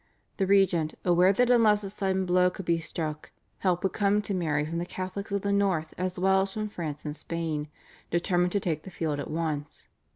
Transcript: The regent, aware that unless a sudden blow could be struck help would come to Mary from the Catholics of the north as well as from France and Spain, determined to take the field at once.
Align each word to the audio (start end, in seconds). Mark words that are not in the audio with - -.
The 0.37 0.47
regent, 0.47 0.95
aware 1.05 1.31
that 1.31 1.51
unless 1.51 1.83
a 1.83 1.89
sudden 1.91 2.25
blow 2.25 2.49
could 2.49 2.65
be 2.65 2.79
struck 2.79 3.29
help 3.59 3.83
would 3.83 3.93
come 3.93 4.19
to 4.23 4.33
Mary 4.33 4.65
from 4.65 4.79
the 4.79 4.85
Catholics 4.87 5.31
of 5.31 5.43
the 5.43 5.53
north 5.53 5.93
as 5.95 6.17
well 6.17 6.41
as 6.41 6.53
from 6.53 6.69
France 6.69 7.05
and 7.05 7.15
Spain, 7.15 7.67
determined 8.09 8.53
to 8.53 8.59
take 8.59 8.81
the 8.81 8.89
field 8.89 9.19
at 9.19 9.29
once. 9.29 9.89